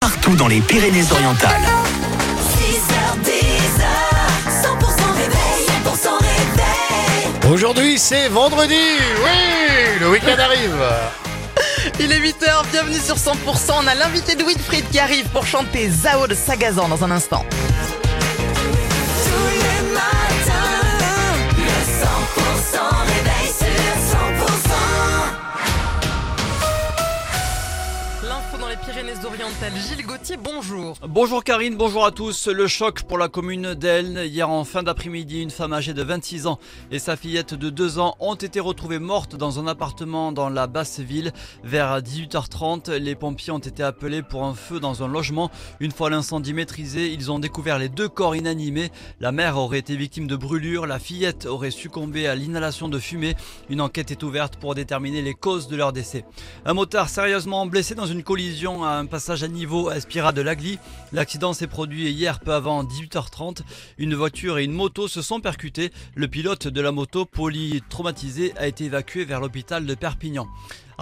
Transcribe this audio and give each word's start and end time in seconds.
partout 0.00 0.34
dans 0.34 0.48
les 0.48 0.62
Pyrénées-Orientales. 0.62 1.60
6h10, 2.56 3.30
100% 4.48 5.12
réveil, 5.12 5.66
100% 5.84 6.18
réveil. 6.18 7.52
Aujourd'hui, 7.52 7.98
c'est 7.98 8.28
vendredi. 8.28 8.80
Oui, 9.22 9.98
le 10.00 10.08
week-end 10.08 10.38
arrive. 10.38 10.82
Il 12.00 12.10
est 12.10 12.18
8h, 12.18 12.64
bienvenue 12.72 12.98
sur 12.98 13.16
100%. 13.16 13.34
On 13.82 13.86
a 13.86 13.94
l'invité 13.94 14.34
de 14.34 14.42
Winfried 14.42 14.88
qui 14.90 14.98
arrive 14.98 15.28
pour 15.28 15.46
chanter 15.46 15.90
Zao 15.90 16.26
de 16.26 16.34
Sagazan 16.34 16.88
dans 16.88 17.04
un 17.04 17.10
instant. 17.10 17.44
Gilles 29.58 30.02
Gauthier, 30.02 30.19
bonjour. 30.36 30.96
Bonjour 31.08 31.42
Karine, 31.42 31.76
bonjour 31.76 32.04
à 32.04 32.10
tous. 32.10 32.46
Le 32.46 32.66
choc 32.66 33.02
pour 33.02 33.18
la 33.18 33.28
commune 33.28 33.74
d'Elne. 33.74 34.20
Hier 34.24 34.48
en 34.48 34.64
fin 34.64 34.82
d'après-midi, 34.82 35.42
une 35.42 35.50
femme 35.50 35.72
âgée 35.72 35.94
de 35.94 36.02
26 36.02 36.46
ans 36.46 36.58
et 36.90 36.98
sa 36.98 37.16
fillette 37.16 37.54
de 37.54 37.70
2 37.70 37.98
ans 37.98 38.14
ont 38.20 38.34
été 38.34 38.60
retrouvées 38.60 38.98
mortes 38.98 39.36
dans 39.36 39.58
un 39.58 39.66
appartement 39.66 40.30
dans 40.32 40.48
la 40.48 40.66
basse 40.66 41.00
ville. 41.00 41.32
Vers 41.64 42.00
18h30, 42.00 42.92
les 42.92 43.14
pompiers 43.14 43.52
ont 43.52 43.58
été 43.58 43.82
appelés 43.82 44.22
pour 44.22 44.44
un 44.44 44.54
feu 44.54 44.78
dans 44.78 45.02
un 45.02 45.08
logement. 45.08 45.50
Une 45.80 45.90
fois 45.90 46.10
l'incendie 46.10 46.54
maîtrisé, 46.54 47.12
ils 47.12 47.32
ont 47.32 47.38
découvert 47.38 47.78
les 47.78 47.88
deux 47.88 48.08
corps 48.08 48.36
inanimés. 48.36 48.90
La 49.20 49.32
mère 49.32 49.56
aurait 49.58 49.78
été 49.78 49.96
victime 49.96 50.26
de 50.26 50.36
brûlures, 50.36 50.86
la 50.86 50.98
fillette 50.98 51.46
aurait 51.46 51.70
succombé 51.70 52.26
à 52.26 52.34
l'inhalation 52.34 52.88
de 52.88 52.98
fumée. 52.98 53.34
Une 53.68 53.80
enquête 53.80 54.10
est 54.10 54.22
ouverte 54.22 54.56
pour 54.56 54.74
déterminer 54.74 55.22
les 55.22 55.34
causes 55.34 55.66
de 55.66 55.76
leur 55.76 55.92
décès. 55.92 56.24
Un 56.64 56.74
motard 56.74 57.08
sérieusement 57.08 57.66
blessé 57.66 57.94
dans 57.94 58.06
une 58.06 58.22
collision 58.22 58.84
à 58.84 58.90
un 58.90 59.06
passage 59.06 59.42
à 59.42 59.48
niveau 59.48 59.88
à 59.88 59.96
De. 60.20 60.42
L'accident 61.12 61.54
s'est 61.54 61.66
produit 61.66 62.10
hier 62.10 62.40
peu 62.40 62.52
avant 62.52 62.84
18h30. 62.84 63.60
Une 63.96 64.14
voiture 64.14 64.58
et 64.58 64.64
une 64.64 64.72
moto 64.72 65.08
se 65.08 65.22
sont 65.22 65.40
percutées. 65.40 65.92
Le 66.14 66.28
pilote 66.28 66.68
de 66.68 66.80
la 66.82 66.92
moto, 66.92 67.24
polytraumatisé, 67.24 68.52
a 68.58 68.66
été 68.66 68.84
évacué 68.84 69.24
vers 69.24 69.40
l'hôpital 69.40 69.86
de 69.86 69.94
Perpignan. 69.94 70.46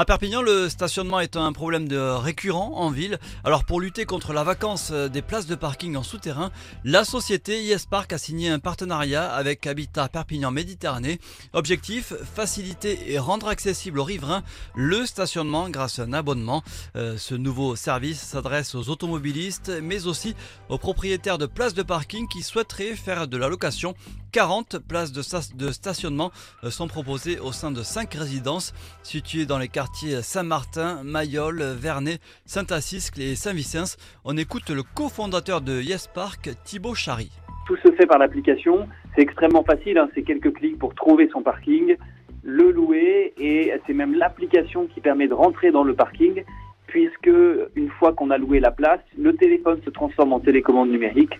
À 0.00 0.04
Perpignan, 0.04 0.42
le 0.42 0.68
stationnement 0.68 1.18
est 1.18 1.34
un 1.34 1.52
problème 1.52 1.88
récurrent 1.92 2.70
en 2.76 2.88
ville. 2.88 3.18
Alors 3.42 3.64
pour 3.64 3.80
lutter 3.80 4.04
contre 4.04 4.32
la 4.32 4.44
vacance 4.44 4.92
des 4.92 5.22
places 5.22 5.48
de 5.48 5.56
parking 5.56 5.96
en 5.96 6.04
souterrain, 6.04 6.52
la 6.84 7.04
société 7.04 7.64
IS 7.64 7.84
Park 7.90 8.12
a 8.12 8.18
signé 8.18 8.48
un 8.48 8.60
partenariat 8.60 9.28
avec 9.28 9.66
Habitat 9.66 10.08
Perpignan 10.08 10.52
Méditerranée. 10.52 11.18
Objectif 11.52 12.12
faciliter 12.32 13.10
et 13.12 13.18
rendre 13.18 13.48
accessible 13.48 13.98
aux 13.98 14.04
riverains 14.04 14.44
le 14.76 15.04
stationnement 15.04 15.68
grâce 15.68 15.98
à 15.98 16.04
un 16.04 16.12
abonnement. 16.12 16.62
Euh, 16.94 17.18
ce 17.18 17.34
nouveau 17.34 17.74
service 17.74 18.20
s'adresse 18.20 18.76
aux 18.76 18.90
automobilistes 18.90 19.72
mais 19.82 20.06
aussi 20.06 20.36
aux 20.68 20.78
propriétaires 20.78 21.38
de 21.38 21.46
places 21.46 21.74
de 21.74 21.82
parking 21.82 22.28
qui 22.28 22.42
souhaiteraient 22.42 22.94
faire 22.94 23.26
de 23.26 23.36
la 23.36 23.48
location. 23.48 23.96
40 24.30 24.78
places 24.78 25.10
de, 25.10 25.22
de 25.56 25.72
stationnement 25.72 26.30
euh, 26.62 26.70
sont 26.70 26.86
proposées 26.86 27.40
au 27.40 27.50
sein 27.50 27.72
de 27.72 27.82
5 27.82 28.14
résidences 28.14 28.74
situées 29.02 29.46
dans 29.46 29.58
les 29.58 29.66
quartiers 29.66 29.87
Saint-Martin, 29.94 31.02
Mayol, 31.04 31.62
Vernet, 31.76 32.20
Saint-Assiscle 32.44 33.20
et 33.20 33.34
Saint-Vicence. 33.34 33.96
On 34.24 34.36
écoute 34.36 34.70
le 34.70 34.82
cofondateur 34.82 35.60
de 35.60 35.80
Yes 35.80 36.06
Park, 36.06 36.50
Thibaut 36.64 36.94
Chary. 36.94 37.30
Tout 37.66 37.76
se 37.76 37.92
fait 37.92 38.06
par 38.06 38.18
l'application. 38.18 38.88
C'est 39.14 39.22
extrêmement 39.22 39.64
facile. 39.64 39.98
hein. 39.98 40.08
C'est 40.14 40.22
quelques 40.22 40.52
clics 40.54 40.78
pour 40.78 40.94
trouver 40.94 41.28
son 41.32 41.42
parking, 41.42 41.96
le 42.42 42.70
louer 42.70 43.34
et 43.38 43.72
c'est 43.86 43.94
même 43.94 44.14
l'application 44.14 44.86
qui 44.86 45.00
permet 45.00 45.28
de 45.28 45.34
rentrer 45.34 45.70
dans 45.70 45.84
le 45.84 45.94
parking 45.94 46.44
puisque 46.86 47.30
une 47.76 47.90
fois 47.98 48.14
qu'on 48.14 48.30
a 48.30 48.38
loué 48.38 48.60
la 48.60 48.70
place, 48.70 49.00
le 49.18 49.34
téléphone 49.34 49.80
se 49.84 49.90
transforme 49.90 50.32
en 50.32 50.40
télécommande 50.40 50.90
numérique. 50.90 51.34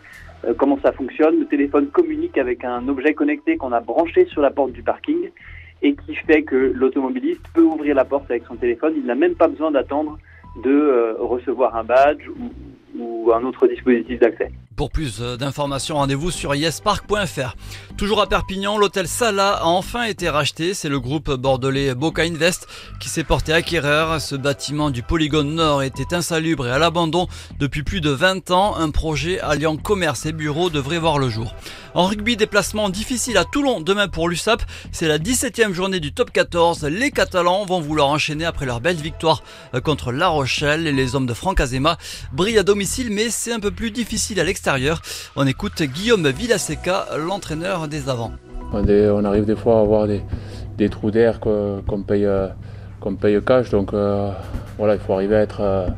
Euh, 0.45 0.53
comment 0.53 0.79
ça 0.83 0.93
fonctionne? 0.93 1.41
Le 1.41 1.47
téléphone 1.47 1.89
communique 1.89 2.37
avec 2.37 2.65
un 2.65 2.87
objet 2.89 3.15
connecté 3.15 3.57
qu'on 3.57 3.73
a 3.73 3.81
branché 3.81 4.27
sur 4.27 4.43
la 4.43 4.51
porte 4.51 4.73
du 4.73 4.83
parking 4.83 5.31
et 5.83 5.95
qui 5.95 6.15
fait 6.15 6.43
que 6.43 6.73
l'automobiliste 6.75 7.43
peut 7.55 7.63
ouvrir 7.63 7.95
la 7.95 8.05
porte 8.05 8.31
avec 8.31 8.45
son 8.47 8.57
téléphone. 8.57 8.95
Il 8.97 9.07
n'a 9.07 9.15
même 9.15 9.35
pas 9.35 9.49
besoin 9.49 9.71
d'attendre 9.71 10.19
de 10.63 10.71
euh, 10.71 11.15
recevoir 11.19 11.77
un 11.77 11.85
badge 11.85 12.29
ou, 12.29 12.99
ou 12.99 13.33
un 13.33 13.45
autre 13.45 13.67
dispositif 13.69 14.19
d'accès. 14.19 14.51
Pour 14.79 14.91
plus 14.91 15.17
euh, 15.21 15.37
d'informations, 15.37 15.97
rendez-vous 15.97 16.31
sur 16.31 16.55
yespark.fr. 16.55 17.57
Toujours 17.97 18.21
à 18.21 18.29
Perpignan, 18.29 18.79
l'hôtel 18.79 19.09
Sala 19.09 19.55
a 19.55 19.65
enfin 19.65 20.05
été 20.05 20.29
racheté. 20.29 20.73
C'est 20.73 20.89
le 20.89 21.01
groupe 21.01 21.33
bordelais 21.33 21.97
Boca 21.97 22.23
Invest 22.23 22.69
qui 23.01 23.09
s'est 23.09 23.25
porté 23.25 23.53
acquéreur. 23.53 24.21
Ce 24.21 24.37
bâtiment 24.37 24.91
du 24.91 25.03
polygone 25.03 25.53
nord 25.53 25.83
était 25.83 26.15
insalubre 26.15 26.69
et 26.69 26.71
à 26.71 26.79
l'abandon 26.79 27.27
depuis 27.59 27.83
plus 27.83 28.01
de 28.01 28.11
20 28.11 28.53
ans. 28.53 28.77
Un 28.77 28.91
projet 28.91 29.41
alliant 29.41 29.77
commerce 29.77 30.27
et 30.27 30.33
bureaux 30.33 30.71
devrait 30.71 31.01
voir 31.01 31.19
le 31.19 31.29
jour. 31.29 31.57
En 31.95 32.07
rugby, 32.07 32.37
déplacement 32.37 32.89
difficile 32.89 33.37
à 33.37 33.45
Toulon 33.45 33.81
demain 33.81 34.07
pour 34.07 34.29
l'USAP. 34.29 34.63
C'est 34.93 35.09
la 35.09 35.19
17e 35.19 35.73
journée 35.73 35.99
du 35.99 36.13
top 36.13 36.31
14. 36.31 36.85
Les 36.85 37.11
Catalans 37.11 37.65
vont 37.65 37.81
vouloir 37.81 38.11
enchaîner 38.11 38.45
après 38.45 38.67
leur 38.67 38.81
belle 38.81 38.95
victoire 38.95 39.43
euh, 39.75 39.81
contre 39.81 40.13
La 40.13 40.29
Rochelle 40.29 40.87
et 40.87 40.93
les 40.93 41.17
hommes 41.17 41.27
de 41.27 41.35
Franck 41.35 41.59
Azema 41.59 41.99
brillent 42.33 42.59
à 42.59 42.63
domicile 42.63 43.11
mais 43.11 43.29
c'est 43.29 43.53
un 43.53 43.59
peu 43.59 43.73
plus 43.73 43.91
difficile 43.91 44.39
à 44.39 44.45
l'extérieur. 44.45 44.68
On 45.35 45.47
écoute 45.47 45.83
Guillaume 45.83 46.29
Villaseca, 46.29 47.07
l'entraîneur 47.17 47.89
des 47.89 48.11
avants. 48.11 48.33
On, 48.73 49.25
arrive 49.25 49.47
des 49.47 49.57
fois 49.57 49.79
à 49.79 49.81
avoir 49.81 50.07
des, 50.07 50.21
des 50.77 50.91
trous 50.91 51.11
d'air 51.11 51.41
qu'on 51.41 52.03
paye, 52.07 52.27
euh, 52.27 52.49
qu'on 53.01 53.15
paye 53.15 53.41
cash. 53.41 53.71
Donc 53.71 53.95
euh, 53.95 54.31
voilà, 54.77 54.95
il 54.95 55.01
faut 55.01 55.15
arriver 55.15 55.37
à 55.37 55.41
être 55.41 55.61
euh, 55.63 55.89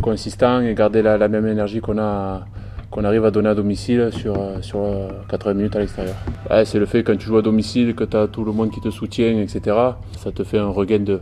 consistant 0.00 0.62
et 0.62 0.74
garder 0.74 1.02
la, 1.02 1.18
la 1.18 1.28
même 1.28 1.46
énergie 1.46 1.80
qu'on 1.80 1.98
a 1.98 2.46
qu'on 2.90 3.04
arrive 3.04 3.26
à 3.26 3.30
donner 3.30 3.50
à 3.50 3.54
domicile 3.54 4.08
sur, 4.12 4.34
sur 4.62 4.80
euh, 4.80 5.08
80 5.28 5.54
minutes 5.54 5.76
à 5.76 5.80
l'extérieur. 5.80 6.14
Ouais, 6.48 6.64
c'est 6.64 6.78
le 6.78 6.86
fait 6.86 7.02
quand 7.02 7.16
tu 7.18 7.26
joues 7.26 7.36
à 7.36 7.42
domicile, 7.42 7.94
que 7.94 8.04
tu 8.04 8.16
as 8.16 8.28
tout 8.28 8.44
le 8.44 8.52
monde 8.52 8.70
qui 8.70 8.80
te 8.80 8.88
soutient, 8.88 9.38
etc. 9.40 9.76
Ça 10.16 10.32
te 10.32 10.42
fait 10.44 10.58
un 10.58 10.68
regain 10.68 11.00
de, 11.00 11.20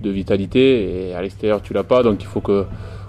de 0.00 0.10
vitalité 0.10 1.10
et 1.10 1.14
à 1.14 1.22
l'extérieur 1.22 1.62
tu 1.62 1.72
l'as 1.72 1.84
pas. 1.84 2.02
Donc 2.02 2.22
il 2.22 2.26
faut 2.26 2.40
que 2.40 2.64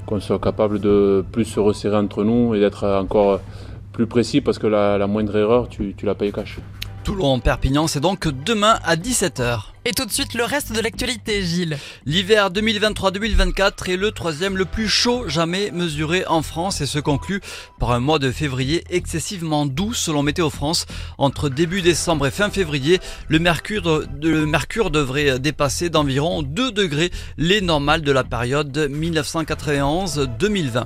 qu'on 0.06 0.20
soit 0.20 0.40
capable 0.40 0.80
de 0.80 1.24
plus 1.32 1.46
se 1.46 1.60
resserrer 1.60 1.98
entre 1.98 2.24
nous 2.24 2.56
et 2.56 2.60
d'être 2.60 2.88
encore 2.88 3.40
plus 3.92 4.08
précis 4.08 4.42
parce 4.42 4.60
que 4.60 4.68
la, 4.68 5.06
moindre 5.08 5.36
erreur, 5.36 5.70
tu, 5.70 5.94
tu 5.96 6.06
la 6.06 6.16
payes 6.16 6.32
cash. 6.32 6.60
Toulon-Perpignan, 7.04 7.88
c'est 7.88 8.00
donc 8.00 8.28
demain 8.46 8.80
à 8.84 8.96
17h. 8.96 9.73
Et 9.86 9.92
tout 9.92 10.06
de 10.06 10.12
suite, 10.14 10.34
le 10.34 10.46
reste 10.46 10.72
de 10.72 10.80
l'actualité, 10.80 11.44
Gilles. 11.44 11.78
L'hiver 12.06 12.52
2023-2024 12.52 13.92
est 13.92 13.98
le 13.98 14.12
troisième 14.12 14.56
le 14.56 14.64
plus 14.64 14.88
chaud 14.88 15.28
jamais 15.28 15.72
mesuré 15.72 16.26
en 16.26 16.42
France 16.42 16.80
et 16.80 16.86
se 16.86 17.00
conclut 17.00 17.42
par 17.82 17.92
un 17.92 18.00
mois 18.00 18.18
de 18.18 18.32
février 18.32 18.86
excessivement 18.90 19.66
doux 19.66 19.94
selon 19.94 20.24
Météo 20.24 20.50
France. 20.50 20.86
Entre 21.18 21.50
début 21.50 21.82
décembre 21.82 22.28
et 22.28 22.32
fin 22.32 22.50
février, 22.50 23.02
le 23.28 23.40
mercure, 23.40 23.82
devrait 24.90 25.38
dépasser 25.40 25.90
d'environ 25.90 26.44
2 26.44 26.72
degrés 26.72 27.12
les 27.38 27.60
normales 27.60 28.04
de 28.04 28.12
la 28.14 28.24
période 28.24 28.90
1991-2020. 28.90 30.86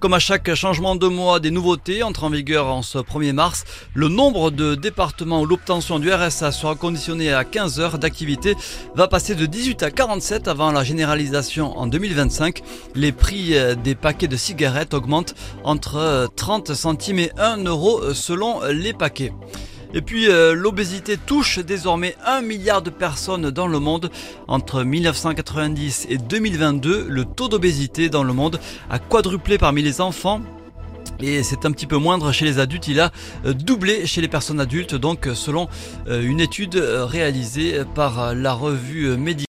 Comme 0.00 0.14
à 0.14 0.20
chaque 0.20 0.54
changement 0.54 0.96
de 0.96 1.08
mois, 1.08 1.40
des 1.40 1.50
nouveautés 1.50 2.02
entrent 2.04 2.24
en 2.24 2.30
vigueur 2.30 2.68
en 2.68 2.82
ce 2.82 2.98
1er 2.98 3.32
mars. 3.32 3.64
Le 3.94 4.08
nombre 4.08 4.50
de 4.52 4.74
départements 4.76 5.42
où 5.42 5.46
l'obtention 5.46 5.98
du 5.98 6.10
RSA 6.10 6.52
sera 6.52 6.76
conditionnée 6.76 7.32
à 7.32 7.44
15 7.44 7.80
heures 7.80 7.98
d'activité 7.98 8.37
va 8.94 9.08
passer 9.08 9.34
de 9.34 9.46
18 9.46 9.82
à 9.82 9.90
47 9.90 10.48
avant 10.48 10.70
la 10.72 10.84
généralisation 10.84 11.76
en 11.78 11.86
2025. 11.86 12.62
Les 12.94 13.12
prix 13.12 13.56
euh, 13.56 13.74
des 13.74 13.94
paquets 13.94 14.28
de 14.28 14.36
cigarettes 14.36 14.94
augmentent 14.94 15.34
entre 15.64 15.96
euh, 15.96 16.26
30 16.34 16.74
centimes 16.74 17.18
et 17.18 17.32
1 17.38 17.64
euro 17.64 18.00
euh, 18.00 18.14
selon 18.14 18.60
les 18.70 18.92
paquets. 18.92 19.32
Et 19.94 20.02
puis 20.02 20.28
euh, 20.28 20.54
l'obésité 20.54 21.16
touche 21.16 21.58
désormais 21.60 22.14
1 22.26 22.42
milliard 22.42 22.82
de 22.82 22.90
personnes 22.90 23.50
dans 23.50 23.66
le 23.66 23.78
monde. 23.78 24.10
Entre 24.46 24.82
1990 24.82 26.06
et 26.10 26.18
2022, 26.18 27.06
le 27.08 27.24
taux 27.24 27.48
d'obésité 27.48 28.10
dans 28.10 28.24
le 28.24 28.32
monde 28.32 28.60
a 28.90 28.98
quadruplé 28.98 29.56
parmi 29.56 29.82
les 29.82 30.00
enfants. 30.00 30.40
Et 31.20 31.42
c'est 31.42 31.66
un 31.66 31.72
petit 31.72 31.86
peu 31.86 31.96
moindre 31.96 32.30
chez 32.30 32.44
les 32.44 32.60
adultes, 32.60 32.86
il 32.86 33.00
a 33.00 33.10
euh, 33.44 33.52
doublé 33.52 34.06
chez 34.06 34.20
les 34.20 34.28
personnes 34.28 34.60
adultes, 34.60 34.94
donc 34.94 35.26
euh, 35.26 35.34
selon 35.34 35.68
euh, 36.06 36.22
une 36.22 36.40
étude 36.40 36.76
réalisée 36.76 37.82
par 37.94 38.34
la 38.34 38.52
revue 38.52 39.16
médicale. 39.16 39.28